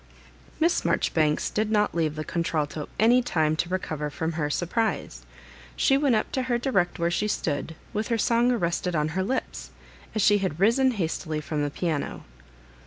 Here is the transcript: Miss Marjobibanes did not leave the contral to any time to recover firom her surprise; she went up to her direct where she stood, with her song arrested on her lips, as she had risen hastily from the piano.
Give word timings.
Miss 0.59 0.83
Marjobibanes 0.83 1.51
did 1.53 1.69
not 1.69 1.93
leave 1.93 2.15
the 2.15 2.23
contral 2.25 2.65
to 2.69 2.87
any 2.99 3.21
time 3.21 3.55
to 3.57 3.69
recover 3.69 4.09
firom 4.09 4.33
her 4.33 4.49
surprise; 4.49 5.27
she 5.75 5.95
went 5.95 6.15
up 6.15 6.31
to 6.31 6.41
her 6.49 6.57
direct 6.57 6.97
where 6.97 7.11
she 7.11 7.27
stood, 7.27 7.75
with 7.93 8.07
her 8.07 8.17
song 8.17 8.51
arrested 8.51 8.95
on 8.95 9.09
her 9.09 9.21
lips, 9.23 9.69
as 10.15 10.23
she 10.23 10.39
had 10.39 10.59
risen 10.59 10.89
hastily 10.93 11.39
from 11.39 11.61
the 11.61 11.69
piano. 11.69 12.23